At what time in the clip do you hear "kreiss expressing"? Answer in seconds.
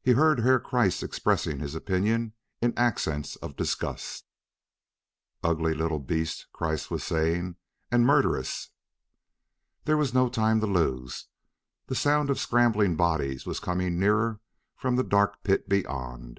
0.60-1.58